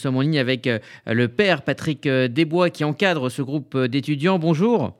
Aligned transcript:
Nous 0.00 0.04
sommes 0.04 0.18
en 0.18 0.20
ligne 0.20 0.38
avec 0.38 0.68
euh, 0.68 0.78
le 1.06 1.26
père 1.26 1.62
Patrick 1.62 2.06
euh, 2.06 2.28
Desbois 2.28 2.70
qui 2.70 2.84
encadre 2.84 3.32
ce 3.32 3.42
groupe 3.42 3.74
euh, 3.74 3.88
d'étudiants. 3.88 4.38
Bonjour. 4.38 4.92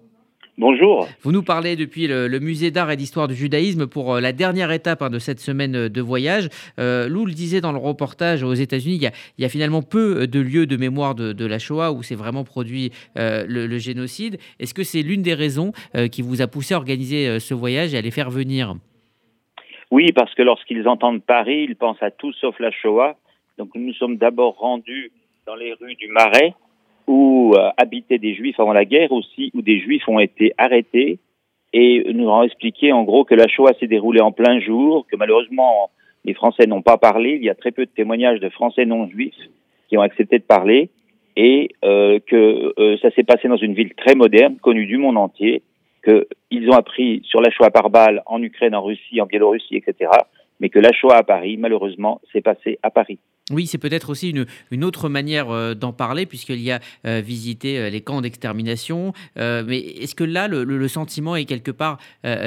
Bonjour. 0.57 1.07
Vous 1.23 1.31
nous 1.31 1.45
parlez 1.45 1.77
depuis 1.77 2.09
le, 2.09 2.29
musée 2.41 2.73
d'art 2.73 2.91
et 2.91 2.97
d'histoire 2.97 3.29
du 3.29 3.37
judaïsme 3.37 3.87
pour 3.87 4.19
la 4.19 4.33
dernière 4.33 4.73
étape 4.73 5.01
hein, 5.03 5.09
de 5.09 5.21
cette 5.21 5.39
semaine 5.39 5.87
de 5.87 6.01
voyage. 6.01 6.49
Lou 6.79 7.27
le 7.27 7.33
disait 7.33 7.61
dans 7.61 7.71
le 7.71 7.79
reportage 7.79 8.43
aux 8.43 8.55
États-Unis, 8.55 8.99
il, 9.01 9.13
y 9.39 9.45
a 9.45 9.49
finalement 9.49 9.83
peu 9.83 10.27
de 10.27 10.41
lieux 10.41 10.67
de 10.67 10.77
mémoire 10.77 11.15
de, 11.15 11.47
la 11.47 11.61
Shoah 11.61 11.93
où 11.93 12.03
c'est 12.03 12.17
vraiment 12.17 12.43
produit 12.43 12.91
le, 13.15 13.79
génocide. 13.79 14.39
Est-ce 14.59 14.75
que 14.75 14.83
c'est 14.83 15.03
l'une 15.03 15.23
des 15.23 15.35
raisons 15.35 15.71
qui 16.11 16.23
vous 16.23 16.43
a 16.43 16.49
poussé 16.49 16.75
à 16.75 16.79
organiser 16.79 17.39
ce 17.39 17.55
voyage 17.55 17.95
et 17.95 17.99
à 17.99 18.01
les 18.01 18.11
faire 18.11 18.31
venir? 18.31 18.75
Oui, 19.93 20.11
parce 20.13 20.35
que 20.35 20.43
lorsqu'ils 20.43 20.89
entendent 20.89 21.23
Paris, 21.23 21.67
ils 21.69 21.77
pensent 21.77 22.03
à 22.03 22.11
tout 22.11 22.33
sauf 22.33 22.59
la 22.59 22.73
Shoah. 22.73 23.17
Donc 23.59 23.71
nous 23.75 23.93
sommes 23.95 24.17
d'abord 24.17 24.57
rendus 24.59 25.13
dans 25.47 25.57
les 25.57 25.73
rues 25.75 25.97
du 25.97 26.09
Marais 26.09 26.55
où 27.07 27.55
euh, 27.57 27.71
habitaient 27.77 28.19
des 28.19 28.35
Juifs 28.35 28.61
avant 28.61 28.73
la 28.73 28.85
guerre 28.85 29.13
aussi, 29.13 29.51
où 29.55 29.63
des 29.63 29.81
Juifs 29.81 30.07
ont 30.09 30.19
été 30.19 30.53
arrêtés 30.59 31.19
et 31.73 32.05
nous 32.13 32.29
avons 32.29 32.45
expliqué 32.45 32.93
en 32.93 33.05
gros 33.05 33.25
que 33.25 33.35
la 33.35 33.49
Shoah 33.49 33.73
s'est 33.79 33.87
déroulée 33.87 34.21
en 34.21 34.33
plein 34.33 34.61
jour, 34.61 35.07
que 35.11 35.17
malheureusement 35.17 35.91
les 36.25 36.35
Français 36.35 36.67
n'ont 36.67 36.83
pas 36.83 36.97
parlé. 36.97 37.37
Il 37.37 37.45
y 37.45 37.51
a 37.51 37.55
très 37.55 37.73
peu 37.73 37.85
de 37.85 37.91
témoignages 37.91 38.41
de 38.41 38.49
Français 38.49 38.85
non 38.85 39.09
juifs 39.09 39.35
qui 39.89 39.97
ont 39.97 40.03
accepté 40.03 40.39
de 40.39 40.45
parler 40.45 40.91
et 41.37 41.71
euh, 41.85 42.19
que 42.27 42.75
euh, 42.79 42.97
ça 43.01 43.11
s'est 43.13 43.25
passé 43.25 43.49
dans 43.49 43.57
une 43.57 43.75
ville 43.75 43.95
très 43.95 44.15
moderne, 44.15 44.57
connue 44.61 44.87
du 44.87 44.99
monde 44.99 45.17
entier, 45.17 45.63
qu'ils 46.05 46.71
ont 46.71 46.77
appris 46.77 47.23
sur 47.25 47.41
la 47.41 47.51
Shoah 47.51 47.71
par 47.71 47.91
balle 47.91 48.23
en 48.27 48.43
Ukraine, 48.43 48.75
en 48.75 48.83
Russie, 48.83 49.21
en 49.21 49.27
Biélorussie, 49.27 49.77
etc. 49.77 50.11
Mais 50.61 50.69
que 50.69 50.79
la 50.79 50.93
Shoah 50.93 51.17
à 51.17 51.23
Paris, 51.23 51.57
malheureusement, 51.57 52.21
s'est 52.33 52.41
passée 52.41 52.79
à 52.83 52.91
Paris. 52.91 53.19
Oui, 53.51 53.67
c'est 53.67 53.79
peut-être 53.79 54.11
aussi 54.11 54.31
une, 54.31 54.47
une, 54.71 54.85
autre 54.85 55.09
manière 55.09 55.51
euh, 55.51 55.75
d'en 55.75 55.93
parler, 55.93 56.27
puisqu'il 56.27 56.61
y 56.61 56.71
a 56.71 56.81
euh, 57.07 57.21
visité 57.25 57.79
euh, 57.79 57.89
les 57.89 58.03
camps 58.03 58.21
d'extermination. 58.21 59.13
mais 59.37 59.79
est-ce 59.79 60.15
que 60.15 60.25
là, 60.25 60.49
le, 60.49 60.89
sentiment 60.89 61.37
est 61.37 61.45
quelque 61.45 61.71
part 61.71 61.99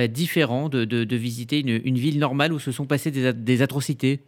différent 0.10 0.68
de, 0.70 0.84
de, 0.86 1.16
visiter 1.16 1.60
une, 1.60 1.80
une, 1.86 1.96
ville 1.96 2.20
normale 2.20 2.54
où 2.54 2.60
se 2.60 2.72
sont 2.72 2.86
passées 2.86 3.12
des, 3.12 3.34
des 3.34 3.62
atrocités? 3.62 4.20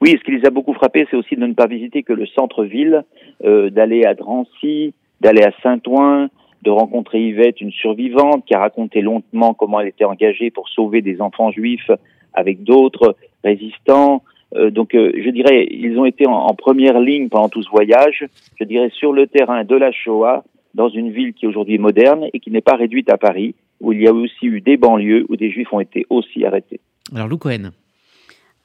Oui, 0.00 0.16
ce 0.18 0.24
qui 0.24 0.32
les 0.32 0.46
a 0.46 0.50
beaucoup 0.50 0.72
frappés, 0.72 1.06
c'est 1.10 1.16
aussi 1.16 1.36
de 1.36 1.46
ne 1.46 1.52
pas 1.52 1.66
visiter 1.66 2.02
que 2.02 2.12
le 2.12 2.26
centre-ville, 2.26 3.04
d'aller 3.42 4.04
à 4.04 4.14
Drancy, 4.14 4.94
d'aller 5.20 5.42
à 5.42 5.52
Saint-Ouen, 5.62 6.28
de 6.62 6.70
rencontrer 6.70 7.20
Yvette, 7.20 7.60
une 7.60 7.72
survivante, 7.72 8.44
qui 8.46 8.54
a 8.54 8.60
raconté 8.60 9.02
longuement 9.02 9.54
comment 9.54 9.80
elle 9.80 9.88
était 9.88 10.04
engagée 10.04 10.50
pour 10.50 10.68
sauver 10.68 11.02
des 11.02 11.20
enfants 11.20 11.50
juifs 11.50 11.90
avec 12.32 12.62
d'autres 12.62 13.16
résistants. 13.44 14.22
Euh, 14.56 14.70
donc, 14.70 14.94
euh, 14.94 15.12
je 15.16 15.30
dirais, 15.30 15.66
ils 15.70 15.98
ont 15.98 16.04
été 16.04 16.26
en, 16.26 16.54
première 16.54 17.00
ligne 17.00 17.28
pendant 17.28 17.48
tout 17.48 17.62
ce 17.62 17.70
voyage, 17.70 18.26
je 18.58 18.64
dirais, 18.64 18.90
sur 18.90 19.12
le 19.12 19.26
terrain 19.26 19.64
de 19.64 19.76
la 19.76 19.92
Shoah, 19.92 20.44
dans 20.74 20.88
une 20.88 21.10
ville 21.10 21.32
qui 21.32 21.46
aujourd'hui 21.46 21.76
est 21.76 21.78
moderne 21.78 22.26
et 22.32 22.40
qui 22.40 22.50
n'est 22.50 22.60
pas 22.60 22.76
réduite 22.76 23.10
à 23.10 23.18
Paris, 23.18 23.54
où 23.80 23.92
il 23.92 24.02
y 24.02 24.08
a 24.08 24.12
aussi 24.12 24.46
eu 24.46 24.60
des 24.60 24.76
banlieues 24.76 25.26
où 25.28 25.36
des 25.36 25.50
Juifs 25.50 25.72
ont 25.72 25.80
été 25.80 26.06
aussi 26.10 26.44
arrêtés. 26.44 26.80
Alors, 27.14 27.28
Lou 27.28 27.38
Cohen. 27.38 27.70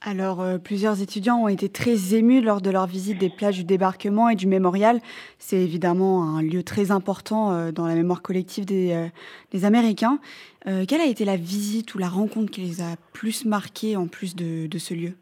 Alors, 0.01 0.41
euh, 0.41 0.59
plusieurs 0.59 1.01
étudiants 1.01 1.37
ont 1.37 1.47
été 1.47 1.67
très 1.67 2.13
émus 2.13 2.41
lors 2.41 2.61
de 2.61 2.69
leur 2.69 2.85
visite 2.85 3.17
des 3.17 3.29
plages 3.29 3.57
du 3.57 3.63
débarquement 3.63 4.29
et 4.29 4.35
du 4.35 4.45
mémorial. 4.45 4.99
C'est 5.39 5.57
évidemment 5.57 6.23
un 6.23 6.43
lieu 6.43 6.61
très 6.61 6.91
important 6.91 7.71
dans 7.71 7.87
la 7.87 7.95
mémoire 7.95 8.21
collective 8.21 8.65
des, 8.65 9.07
des 9.51 9.65
Américains. 9.65 10.19
quelle 10.65 11.01
a 11.01 11.07
été 11.07 11.25
la 11.25 11.37
visite 11.37 11.95
ou 11.95 11.97
la 11.97 12.09
rencontre 12.09 12.51
qui 12.51 12.61
les 12.61 12.81
a 12.81 12.97
plus 13.13 13.45
marqués 13.45 13.95
en 13.95 14.05
plus 14.05 14.35
de, 14.35 14.67
de 14.67 14.77
ce 14.77 14.93
lieu? 14.93 15.13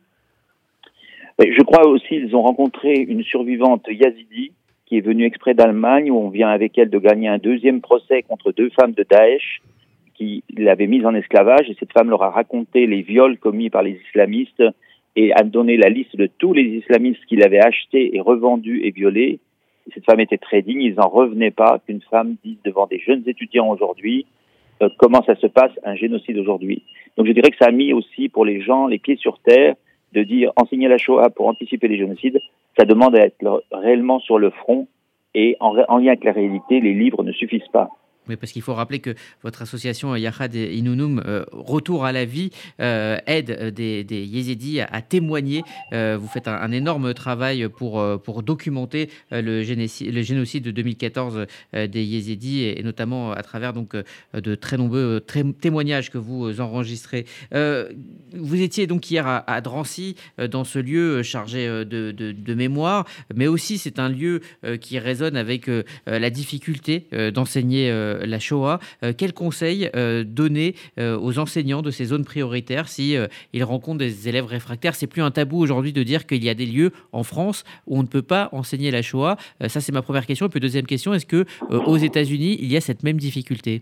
Je 1.52 1.64
crois 1.64 1.88
aussi 1.88 2.08
qu'ils 2.08 2.36
ont 2.36 2.42
rencontré 2.42 2.94
une 2.94 3.24
survivante 3.24 3.88
yazidi 3.90 4.52
qui 4.86 4.98
est 4.98 5.02
venue 5.02 5.26
exprès 5.26 5.54
d'Allemagne 5.54 6.12
où 6.12 6.18
on 6.18 6.30
vient 6.30 6.50
avec 6.50 6.78
elle 6.78 6.90
de 6.90 7.00
gagner 7.00 7.28
un 7.28 7.38
deuxième 7.38 7.82
procès 7.82 8.22
contre 8.24 8.52
deux 8.52 8.70
femmes 8.70 8.94
de 8.94 9.06
Daesh 9.10 9.62
qui 10.14 10.44
l'avaient 10.56 10.88
mise 10.88 11.06
en 11.06 11.16
esclavage 11.16 11.70
et 11.70 11.76
cette 11.80 11.92
femme 11.92 12.10
leur 12.10 12.22
a 12.24 12.30
raconté 12.30 12.86
les 12.86 13.02
viols 13.02 13.38
commis 13.38 13.70
par 13.70 13.82
les 13.82 14.00
islamistes 14.08 14.64
et 15.16 15.34
a 15.34 15.44
donné 15.44 15.78
la 15.78 15.90
liste 15.90 16.16
de 16.16 16.28
tous 16.38 16.54
les 16.54 16.64
islamistes 16.64 17.26
qu'il 17.26 17.44
avait 17.44 17.64
achetés 17.64 18.16
et 18.16 18.22
revendus 18.22 18.82
et 18.84 18.92
violés. 18.92 19.40
cette 19.94 20.06
femme 20.06 20.20
était 20.20 20.38
très 20.38 20.62
digne, 20.62 20.82
ils 20.82 20.96
n'en 20.96 21.10
revenaient 21.10 21.52
pas 21.52 21.80
qu'une 21.86 22.02
femme 22.02 22.36
dise 22.44 22.58
devant 22.64 22.88
des 22.88 23.00
jeunes 23.00 23.24
étudiants 23.26 23.70
aujourd'hui 23.70 24.26
euh, 24.82 24.90
comment 24.98 25.24
ça 25.24 25.36
se 25.36 25.48
passe 25.48 25.72
un 25.84 25.96
génocide 25.96 26.38
aujourd'hui. 26.38 26.84
Donc 27.18 27.28
je 27.28 27.32
dirais 27.32 27.52
que 27.52 27.58
ça 27.58 27.70
a 27.70 27.72
mis 27.72 27.94
aussi 27.94 28.30
pour 28.30 28.46
les 28.46 28.62
gens 28.62 28.88
les 28.88 29.00
pieds 29.00 29.18
sur 29.18 29.40
terre 29.40 29.76
de 30.14 30.24
dire 30.24 30.52
enseigner 30.56 30.88
la 30.88 30.98
Shoah 30.98 31.30
pour 31.30 31.48
anticiper 31.48 31.88
les 31.88 31.98
génocides, 31.98 32.40
ça 32.78 32.86
demande 32.86 33.16
à 33.16 33.28
réellement 33.72 34.20
sur 34.20 34.40
le 34.40 34.50
front 34.50 34.88
et 35.34 35.58
en, 35.60 35.76
en 35.88 35.98
lien 35.98 36.10
avec 36.10 36.24
la 36.24 36.32
réalité, 36.32 36.80
les 36.80 36.94
livres 36.94 37.24
ne 37.24 37.32
suffisent 37.32 37.68
pas. 37.72 37.90
Oui, 38.30 38.38
parce 38.38 38.54
qu'il 38.54 38.62
faut 38.62 38.74
rappeler 38.74 39.00
que 39.00 39.16
votre 39.44 39.62
association 39.62 40.16
Yahad 40.16 40.56
Inunum, 40.56 41.22
euh, 41.26 41.44
Retour 41.52 42.06
à 42.06 42.14
la 42.14 42.24
vie, 42.24 42.52
euh, 42.80 43.18
aide 43.28 43.52
euh, 43.52 43.70
des, 43.70 44.06
des 44.06 44.24
yézidis 44.24 44.80
à, 44.80 45.02
témoigner. 45.02 45.64
vous 45.92 46.28
faites 46.28 46.48
un, 46.48 46.72
énorme 46.72 47.14
travail 47.14 47.68
pour, 47.68 48.02
pour 48.22 48.44
documenter 48.44 49.10
le, 49.32 49.64
génocide, 49.64 50.14
le 50.14 50.22
génocide 50.22 50.64
de 50.64 50.72
2014 50.72 51.46
des 51.74 52.04
yézidis 52.04 52.64
et, 52.64 52.82
notamment 52.84 53.32
à 53.32 53.44
travers 53.44 53.74
donc, 53.74 53.96
de 54.34 54.56
très 54.56 54.78
nombreux 54.78 55.20
témoignages 55.60 56.10
que 56.10 56.18
vous 56.18 56.62
enregistrez. 56.62 57.26
vous 57.52 58.62
étiez 58.62 58.88
donc 58.88 59.10
hier 59.12 59.28
à, 59.28 59.62
Drancy, 59.62 60.16
dans 60.50 60.64
ce 60.64 60.80
lieu 60.80 61.22
chargé 61.24 61.68
de, 61.68 62.54
mémoire, 62.54 63.06
mais 63.36 63.48
aussi 63.48 63.78
c'est 63.78 64.00
un 64.00 64.10
lieu 64.10 64.42
qui 64.80 65.00
résonne 65.00 65.36
avec 65.36 65.70
la 66.06 66.30
difficulté 66.30 67.08
d'enseigner 67.34 67.92
euh, 68.13 68.13
la 68.26 68.40
Shoah. 68.40 68.80
Euh, 69.04 69.14
quels 69.18 69.34
conseils 69.34 69.90
euh, 69.96 70.24
donner 70.24 70.76
aux 70.98 71.40
enseignants 71.40 71.82
de 71.82 71.92
ces 71.92 72.06
zones 72.06 72.26
prioritaires 72.26 72.88
si 72.88 73.16
ils 73.54 73.64
rencontrent 73.64 74.00
des 74.00 74.30
élèves 74.30 74.46
réfractaires? 74.46 74.96
C'est 74.96 75.08
plus 75.08 75.22
un 75.22 75.32
tabou 75.32 75.60
aujourd'hui 75.60 75.94
de 75.94 76.04
dire 76.04 76.26
qu'il 76.26 76.44
y 76.44 76.50
a 76.50 76.54
des 76.54 76.66
lieux 76.66 76.92
en 77.12 77.24
France 77.24 77.64
où 77.88 77.98
on 77.98 78.02
ne 78.02 78.08
peut 78.08 78.22
pas 78.22 78.50
enseigner 78.52 78.92
la 78.92 79.02
Shoah. 79.02 79.38
ça, 79.68 79.82
c'est 79.82 79.92
ma 79.92 80.02
première 80.02 80.26
question. 80.26 80.46
Et 80.46 80.50
puis 80.50 80.60
deuxième 80.60 80.86
question, 80.86 81.14
est-ce 81.14 81.26
que 81.26 81.46
aux 81.70 81.98
États-Unis, 81.98 82.58
il 82.60 82.72
y 82.72 82.78
a 82.78 82.82
cette 82.82 83.04
même 83.04 83.18
difficulté? 83.18 83.82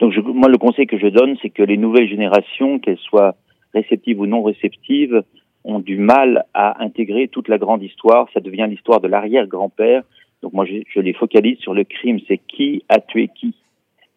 Donc 0.00 0.16
moi, 0.16 0.48
le 0.48 0.58
conseil 0.58 0.86
que 0.86 0.98
je 0.98 1.06
donne, 1.06 1.36
c'est 1.42 1.50
que 1.50 1.62
les 1.62 1.76
nouvelles 1.76 2.08
générations, 2.08 2.78
qu'elles 2.78 2.98
soient 2.98 3.34
réceptives 3.74 4.20
ou 4.20 4.26
non 4.26 4.42
réceptives, 4.42 5.22
ont 5.64 5.78
du 5.78 5.98
mal 5.98 6.44
à 6.54 6.82
intégrer 6.82 7.28
toute 7.28 7.48
la 7.48 7.58
grande 7.58 7.82
histoire. 7.82 8.28
Ça 8.32 8.40
devient 8.40 8.66
l'histoire 8.68 9.00
de 9.00 9.08
l'arrière-grand-père 9.08 10.02
donc 10.42 10.52
moi, 10.52 10.64
je, 10.64 11.00
les 11.00 11.12
focalise 11.12 11.58
sur 11.58 11.74
le 11.74 11.84
crime. 11.84 12.18
C'est 12.26 12.38
qui 12.38 12.82
a 12.88 13.00
tué 13.00 13.28
qui? 13.28 13.54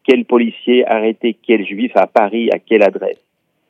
Quel 0.03 0.25
policier 0.25 0.85
a 0.85 0.95
arrêté 0.95 1.37
quel 1.41 1.65
juif 1.65 1.91
à 1.95 2.07
Paris 2.07 2.49
À 2.51 2.59
quelle 2.59 2.83
adresse? 2.83 3.19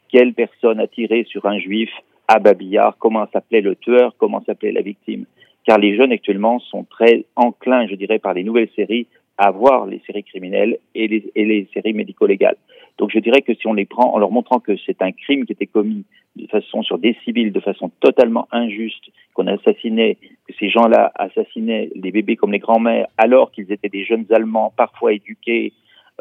Quelle 0.09 0.33
personne 0.33 0.79
a 0.79 0.87
tiré 0.87 1.23
sur 1.23 1.45
un 1.45 1.59
juif 1.59 1.89
à 2.27 2.39
Babillard? 2.39 2.97
Comment 2.99 3.27
s'appelait 3.31 3.61
le 3.61 3.75
tueur? 3.75 4.15
Comment 4.17 4.43
s'appelait 4.43 4.71
la 4.71 4.81
victime? 4.81 5.25
Car 5.65 5.79
les 5.79 5.95
jeunes 5.95 6.11
actuellement 6.11 6.59
sont 6.59 6.83
très 6.83 7.25
enclins, 7.35 7.87
je 7.87 7.95
dirais, 7.95 8.19
par 8.19 8.33
les 8.33 8.43
nouvelles 8.43 8.69
séries 8.75 9.07
à 9.37 9.49
voir 9.49 9.87
les 9.87 9.99
séries 10.05 10.23
criminelles 10.23 10.77
et 10.93 11.07
les, 11.07 11.31
et 11.35 11.45
les 11.45 11.67
séries 11.73 11.93
médico-légales. 11.93 12.57
Donc 12.99 13.09
je 13.11 13.19
dirais 13.19 13.41
que 13.41 13.55
si 13.55 13.65
on 13.65 13.73
les 13.73 13.85
prend 13.85 14.13
en 14.13 14.19
leur 14.19 14.29
montrant 14.29 14.59
que 14.59 14.73
c'est 14.85 15.01
un 15.01 15.11
crime 15.11 15.45
qui 15.45 15.53
était 15.53 15.65
commis 15.65 16.05
de 16.35 16.47
façon 16.47 16.83
sur 16.83 16.99
des 16.99 17.15
civils, 17.23 17.51
de 17.51 17.59
façon 17.59 17.89
totalement 17.99 18.47
injuste, 18.51 19.03
qu'on 19.33 19.47
assassinait, 19.47 20.17
que 20.47 20.53
ces 20.59 20.69
gens-là 20.69 21.11
assassinaient 21.15 21.89
les 21.95 22.11
bébés 22.11 22.35
comme 22.35 22.51
les 22.51 22.59
grands-mères, 22.59 23.07
alors 23.17 23.51
qu'ils 23.51 23.71
étaient 23.71 23.89
des 23.89 24.03
jeunes 24.03 24.25
Allemands, 24.31 24.73
parfois 24.75 25.13
éduqués, 25.13 25.73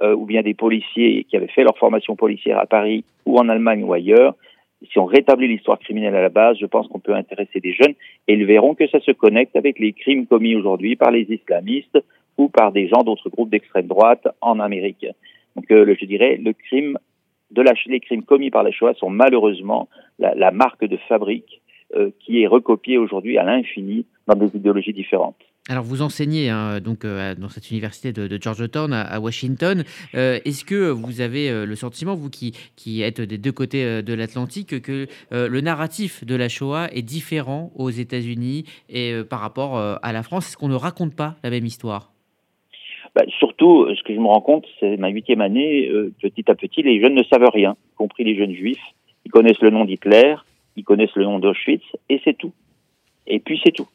euh, 0.03 0.15
ou 0.15 0.25
bien 0.25 0.43
des 0.43 0.55
policiers 0.55 1.25
qui 1.25 1.37
avaient 1.37 1.49
fait 1.49 1.65
leur 1.65 1.77
formation 1.77 2.17
policière 2.17 2.59
à 2.59 2.67
Paris 2.67 3.05
ou 3.27 3.39
en 3.39 3.49
Allemagne 3.49 3.85
ou 3.85 3.93
ailleurs, 3.93 4.35
si 4.91 4.99
on 4.99 5.05
rétablit 5.05 5.49
l'histoire 5.49 5.79
criminelle 5.79 6.17
à 6.17 6.23
la 6.23 6.29
base, 6.29 6.57
je 6.61 6.67
pense 6.67 6.89
qu'on 6.89 6.99
peut 6.99 7.15
intéresser 7.15 7.61
des 7.61 7.73
jeunes 7.73 7.95
et 8.27 8.35
ils 8.35 8.45
verront 8.45 8.75
que 8.75 8.89
ça 8.89 9.01
se 9.01 9.13
connecte 9.13 9.55
avec 9.57 9.79
les 9.79 9.93
crimes 9.93 10.27
commis 10.27 10.57
aujourd'hui 10.57 10.97
par 10.97 11.11
les 11.11 11.23
islamistes 11.31 11.99
ou 12.39 12.49
par 12.49 12.73
des 12.73 12.89
gens 12.89 13.03
d'autres 13.03 13.29
groupes 13.29 13.51
d'extrême 13.51 13.87
droite 13.87 14.27
en 14.41 14.59
Amérique. 14.61 15.07
Donc, 15.57 15.71
euh, 15.71 15.95
je 16.01 16.07
dirais, 16.07 16.37
le 16.43 16.53
crime 16.53 16.99
de 17.51 17.63
la, 17.63 17.73
les 17.87 18.01
crimes 18.01 18.23
commis 18.23 18.51
par 18.51 18.63
la 18.63 18.71
Shoah 18.71 18.95
sont 18.95 19.11
malheureusement 19.11 19.89
la, 20.19 20.51
marque 20.51 20.85
de 20.85 20.97
fabrique 21.09 21.61
qui 22.21 22.43
est 22.43 22.47
recopiée 22.47 22.99
aujourd'hui 22.99 23.39
à 23.39 23.45
l'infini 23.45 24.07
dans 24.27 24.35
des 24.35 24.57
idéologies 24.57 24.93
différentes. 24.93 25.37
Alors 25.69 25.85
vous 25.85 26.03
enseignez 26.03 26.49
hein, 26.49 26.81
donc 26.81 27.05
euh, 27.05 27.35
dans 27.37 27.49
cette 27.49 27.71
université 27.71 28.13
de, 28.13 28.39
Georgetown 28.41 28.93
à, 28.93 29.21
Washington. 29.21 29.85
Est-ce 30.13 30.65
que 30.65 30.91
vous 30.91 31.21
avez 31.21 31.65
le 31.65 31.77
sentiment, 31.77 32.15
vous 32.15 32.31
qui, 32.31 32.53
qui 32.77 33.03
êtes 33.03 33.21
des 33.21 33.39
deux 33.39 33.53
côtés 33.53 34.03
de 34.03 34.15
l'Atlantique, 34.15 34.81
que 34.81 35.07
le 35.31 35.61
narratif 35.61 36.25
de 36.25 36.35
la 36.35 36.49
Shoah 36.49 36.89
est 36.93 37.03
différent 37.03 37.71
aux 37.77 37.91
États-Unis 37.91 38.65
et 38.89 39.15
par 39.29 39.41
rapport 39.41 39.77
à 39.77 40.13
la 40.13 40.23
France? 40.23 40.49
Est-ce 40.49 40.57
qu'on 40.57 40.69
ne 40.69 40.75
raconte 40.75 41.15
pas 41.15 41.37
la 41.45 41.51
même 41.51 41.67
histoire? 41.67 42.13
Bah, 43.15 43.25
surtout, 43.39 43.87
ce 43.95 44.03
que 44.03 44.15
je 44.15 44.19
me 44.19 44.27
rends 44.27 44.41
compte, 44.41 44.65
c'est 44.81 44.97
ma 44.97 45.09
huitième 45.09 45.43
année, 45.43 45.89
euh, 45.89 46.13
petit 46.23 46.51
à 46.51 46.55
petit, 46.55 46.83
les 46.83 47.01
jeunes 47.01 47.15
ne 47.15 47.23
savent 47.25 47.49
rien, 47.53 47.77
y 47.93 47.95
compris 47.95 48.25
les 48.25 48.37
jeunes 48.37 48.55
juifs. 48.55 48.81
Ils 49.27 49.31
connaissent 49.31 49.61
le 49.61 49.71
nom 49.71 49.85
d'Hitler, 49.85 50.37
ils 50.77 50.85
connaissent 50.85 51.15
le 51.17 51.25
nom 51.25 51.39
d'Auschwitz, 51.39 51.85
et 52.09 52.21
c'est 52.25 52.37
tout. 52.37 52.53
Et 53.27 53.41
puis 53.41 53.61
c'est 53.65 53.73
tout. 53.73 53.89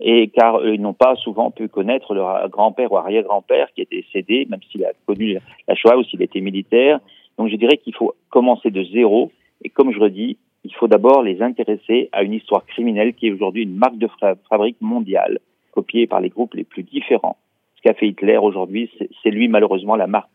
et 0.00 0.28
car 0.28 0.64
ils 0.66 0.80
n'ont 0.80 0.94
pas 0.94 1.14
souvent 1.16 1.50
pu 1.50 1.68
connaître 1.68 2.14
leur 2.14 2.48
grand-père 2.48 2.90
ou 2.90 2.96
arrière-grand-père 2.96 3.68
qui 3.74 3.82
était 3.82 4.02
décédé, 4.02 4.46
même 4.48 4.60
s'il 4.70 4.84
a 4.84 4.92
connu 5.06 5.38
la 5.68 5.74
Shoah 5.74 5.98
ou 5.98 6.04
s'il 6.04 6.22
était 6.22 6.40
militaire. 6.40 7.00
Donc 7.36 7.48
je 7.48 7.56
dirais 7.56 7.76
qu'il 7.76 7.94
faut 7.94 8.14
commencer 8.30 8.70
de 8.70 8.82
zéro, 8.84 9.30
et 9.62 9.68
comme 9.68 9.92
je 9.92 9.98
le 9.98 10.10
dis, 10.10 10.38
il 10.64 10.74
faut 10.74 10.88
d'abord 10.88 11.22
les 11.22 11.42
intéresser 11.42 12.08
à 12.12 12.22
une 12.22 12.32
histoire 12.32 12.64
criminelle 12.66 13.14
qui 13.14 13.28
est 13.28 13.32
aujourd'hui 13.32 13.62
une 13.62 13.76
marque 13.76 13.98
de 13.98 14.08
fabrique 14.48 14.80
mondiale, 14.80 15.38
copiée 15.72 16.06
par 16.06 16.20
les 16.20 16.28
groupes 16.28 16.54
les 16.54 16.64
plus 16.64 16.82
différents. 16.82 17.36
Ce 17.76 17.82
qu'a 17.82 17.94
fait 17.94 18.08
Hitler 18.08 18.36
aujourd'hui, 18.36 18.90
c'est 19.22 19.30
lui 19.30 19.48
malheureusement 19.48 19.96
la 19.96 20.06
marque 20.06 20.28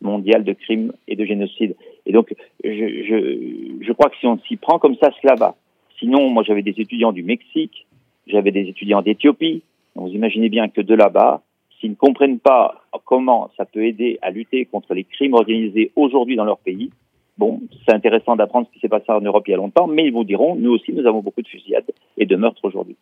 mondiale 0.00 0.44
de 0.44 0.52
crimes 0.52 0.92
et 1.08 1.16
de 1.16 1.24
génocide. 1.24 1.76
Et 2.06 2.12
donc, 2.12 2.34
je, 2.64 2.70
je, 2.70 3.84
je 3.84 3.92
crois 3.92 4.10
que 4.10 4.16
si 4.18 4.26
on 4.26 4.38
s'y 4.40 4.56
prend 4.56 4.78
comme 4.78 4.96
ça, 4.96 5.10
cela 5.20 5.34
va. 5.34 5.56
Sinon, 5.98 6.30
moi 6.30 6.42
j'avais 6.42 6.62
des 6.62 6.74
étudiants 6.78 7.12
du 7.12 7.22
Mexique, 7.22 7.86
j'avais 8.26 8.50
des 8.50 8.68
étudiants 8.68 9.02
d'Éthiopie. 9.02 9.62
Vous 9.94 10.08
imaginez 10.08 10.48
bien 10.48 10.68
que 10.68 10.80
de 10.80 10.94
là-bas, 10.94 11.42
s'ils 11.78 11.90
ne 11.90 11.96
comprennent 11.96 12.40
pas 12.40 12.82
comment 13.04 13.50
ça 13.56 13.64
peut 13.64 13.84
aider 13.84 14.18
à 14.22 14.30
lutter 14.30 14.64
contre 14.64 14.94
les 14.94 15.04
crimes 15.04 15.34
organisés 15.34 15.92
aujourd'hui 15.96 16.36
dans 16.36 16.44
leur 16.44 16.58
pays, 16.58 16.90
Bon, 17.38 17.60
c'est 17.86 17.94
intéressant 17.94 18.36
d'apprendre 18.36 18.66
ce 18.68 18.74
qui 18.74 18.80
s'est 18.80 18.88
passé 18.88 19.06
en 19.08 19.20
Europe 19.20 19.44
il 19.46 19.52
y 19.52 19.54
a 19.54 19.56
longtemps, 19.56 19.86
mais 19.86 20.06
ils 20.06 20.12
vous 20.12 20.24
diront, 20.24 20.54
nous 20.54 20.70
aussi, 20.70 20.92
nous 20.92 21.06
avons 21.06 21.22
beaucoup 21.22 21.42
de 21.42 21.48
fusillades 21.48 21.90
et 22.18 22.26
de 22.26 22.36
meurtres 22.36 22.64
aujourd'hui. 22.64 22.96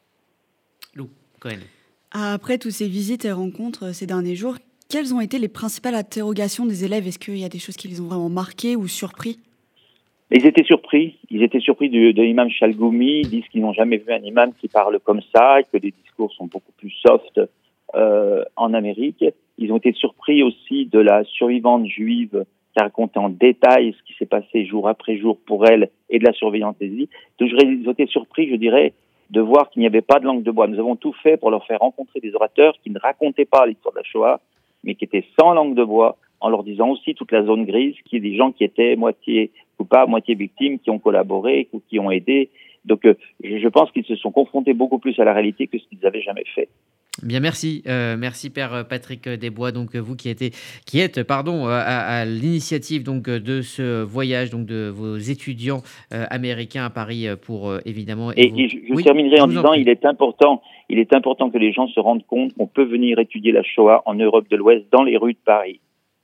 Lou, 0.95 1.09
Cohen. 1.41 1.59
Après 2.13 2.59
toutes 2.59 2.73
ces 2.73 2.89
visites 2.89 3.25
et 3.25 3.33
rencontres 3.33 3.93
ces 3.93 4.07
derniers 4.07 4.37
jours, 4.37 4.57
quelles 4.91 5.15
ont 5.15 5.21
été 5.21 5.39
les 5.39 5.49
principales 5.49 5.95
interrogations 5.95 6.67
des 6.67 6.85
élèves? 6.85 7.07
Est-ce 7.07 7.19
qu'il 7.19 7.39
y 7.39 7.45
a 7.45 7.49
des 7.49 7.61
choses 7.61 7.77
qui 7.77 7.89
les 7.89 8.01
ont 8.01 8.09
vraiment 8.09 8.29
marquées 8.29 8.77
ou 8.77 8.89
surpris? 8.89 9.39
Ils 10.33 10.45
étaient 10.45 10.65
surpris. 10.65 11.17
Ils 11.31 11.43
étaient 11.43 11.61
surpris 11.61 11.89
de, 11.89 12.11
l'imam 12.23 12.51
Chalgoumi. 12.51 13.21
Ils 13.21 13.31
disent 13.31 13.49
qu'ils 13.51 13.63
n'ont 13.63 13.73
jamais 13.73 13.99
vu 13.99 14.13
un 14.13 14.23
imam 14.23 14.53
qui 14.61 14.69
parle 14.69 14.99
comme 15.01 15.23
ça 15.35 15.61
et 15.61 15.65
que 15.65 15.77
les 15.77 15.93
discours 15.93 16.33
sont 16.33 16.47
beaucoup 16.47 16.73
plus 16.77 16.91
soft 16.91 17.41
euh, 17.95 18.45
en 18.57 18.75
Amérique. 18.75 19.25
Ils 19.59 19.73
ont 19.73 19.77
été 19.77 19.93
surpris 19.93 20.43
aussi 20.43 20.87
de 20.87 20.99
la 20.99 21.23
survivante 21.25 21.87
juive 21.87 22.45
qui 22.73 22.81
a 22.81 22.85
raconté 22.85 23.19
en 23.19 23.29
détail 23.29 23.95
ce 23.97 24.03
qui 24.05 24.17
s'est 24.19 24.27
passé 24.27 24.67
jour 24.67 24.89
après 24.89 25.17
jour 25.17 25.39
pour 25.47 25.67
elle 25.67 25.91
et 26.09 26.19
de 26.19 26.25
la 26.25 26.33
surveillance 26.33 26.77
des 26.79 26.89
vies. 26.89 27.09
Donc 27.39 27.49
j'ai 27.49 27.91
été 27.91 28.07
surpris, 28.07 28.49
je 28.49 28.57
dirais, 28.57 28.93
de 29.31 29.41
voir 29.41 29.71
qu'il 29.71 29.81
n'y 29.81 29.87
avait 29.87 30.03
pas 30.03 30.19
de 30.19 30.25
langue 30.25 30.43
de 30.43 30.51
bois. 30.51 30.67
Nous 30.67 30.79
avons 30.79 30.97
tout 30.97 31.15
fait 31.23 31.37
pour 31.37 31.51
leur 31.51 31.65
faire 31.67 31.81
rencontrer 31.81 32.21
des 32.21 32.35
orateurs 32.35 32.75
qui 32.83 32.91
ne 32.91 32.99
racontaient 32.99 33.45
pas 33.45 33.67
l'histoire 33.67 33.93
de 33.95 33.99
la 33.99 34.05
Shoah, 34.05 34.41
mais 34.85 34.95
qui 34.95 35.05
étaient 35.05 35.25
sans 35.39 35.53
langue 35.53 35.75
de 35.75 35.85
bois, 35.85 36.17
en 36.41 36.49
leur 36.49 36.65
disant 36.65 36.91
aussi 36.91 37.15
toute 37.15 37.33
la 37.33 37.45
zone 37.45 37.65
grise, 37.65 37.95
qui 38.07 38.17
est 38.17 38.21
des 38.21 38.37
gens 38.37 38.53
qui 38.53 38.65
étaient 38.65 38.97
moitié 38.97 39.51
coupables, 39.77 40.11
moitié 40.11 40.35
victimes, 40.35 40.79
qui 40.79 40.91
ont 40.91 40.99
collaboré, 40.99 41.69
qui 41.89 41.99
ont 41.99 42.11
aidé. 42.11 42.51
Donc 42.85 43.05
euh, 43.05 43.15
je 43.43 43.69
pense 43.69 43.91
qu'ils 43.93 44.07
se 44.07 44.17
sont 44.17 44.31
confrontés 44.31 44.73
beaucoup 44.73 44.99
plus 44.99 45.19
à 45.19 45.25
la 45.25 45.35
réalité 45.35 45.67
que 45.67 45.79
ce 45.79 45.85
qu'ils 45.89 46.07
avaient 46.07 46.23
jamais 46.23 46.45
fait. 46.55 46.69
Bien, 47.23 47.41
merci, 47.41 47.83
euh, 47.87 48.17
merci 48.17 48.51
Père 48.51 48.87
Patrick 48.89 49.29
Desbois, 49.29 49.73
donc 49.73 49.95
vous 49.97 50.17
qui, 50.17 50.31
êtes, 50.31 50.55
qui 50.87 51.01
êtes 51.01 51.23
pardon, 51.25 51.67
à, 51.67 52.25
l'initiative 52.25 53.03
donc 53.03 53.29
de 53.29 53.61
ce 53.61 54.03
voyage 54.03 54.51
donc 54.51 54.65
de 54.65 54.89
vos 54.89 55.17
étudiants 55.17 55.83
euh, 56.15 56.25
américains 56.31 56.85
à 56.85 56.91
Paris 56.91 57.27
pour 57.43 57.69
euh, 57.69 57.81
évidemment. 57.85 58.31
Et, 58.37 58.69
je, 58.69 59.03
terminerai 59.03 59.41
en 59.41 59.49
disant 59.49 59.73
il 59.75 59.89
est 59.89 60.05
important, 60.07 60.63
il 60.91 60.99
est 60.99 61.15
important 61.15 61.51
que 61.51 61.59
les 61.59 61.73
gens 61.73 61.87
se 61.87 62.01
rendent 62.01 62.27
compte 62.27 62.53
qu'on 62.55 62.67
peut 62.67 62.85
venir 62.85 63.21
étudier 63.21 63.53
la 63.53 63.63
Shoah 63.63 64.03
en 64.07 64.15
Europe 64.15 64.49
de 64.51 64.57
l'Ouest 64.57 64.87
dans 64.91 65.05
les 65.05 65.17
rues 65.17 65.35
de 65.35 65.39
Paris, 65.45 65.81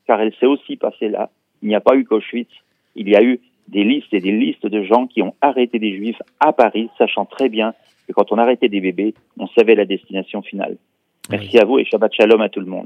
car 0.08 0.20
elle 0.20 0.34
s'est 0.40 0.46
aussi 0.46 0.76
passée 0.76 1.08
là. 1.08 1.30
Il 1.62 1.68
n'y 1.68 1.76
a 1.76 1.80
pas 1.80 1.96
eu 1.96 2.04
qu'Auschwitz, 2.04 2.50
il 2.96 3.08
y 3.08 3.14
a 3.14 3.22
eu 3.22 3.38
des 3.68 3.84
listes 3.84 4.12
et 4.12 4.20
des 4.20 4.32
listes 4.32 4.66
de 4.66 4.82
gens 4.82 5.06
qui 5.06 5.22
ont 5.22 5.34
arrêté 5.40 5.78
des 5.78 5.96
juifs 5.96 6.20
à 6.40 6.52
Paris, 6.52 6.90
sachant 6.98 7.26
très 7.26 7.48
bien 7.48 7.74
que 8.08 8.12
quand 8.12 8.32
on 8.32 8.38
arrêtait 8.38 8.68
des 8.68 8.80
bébés, 8.80 9.14
on 9.38 9.46
savait 9.46 9.76
la 9.76 9.84
destination 9.84 10.42
finale. 10.42 10.76
Merci 11.30 11.58
à 11.58 11.64
vous 11.64 11.78
et 11.78 11.84
Shabbat 11.84 12.12
Shalom 12.12 12.40
à 12.40 12.48
tout 12.48 12.60
le 12.60 12.66
monde. 12.66 12.74